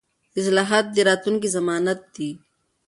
[0.39, 2.29] اصلاحات د راتلونکي ضمانت دي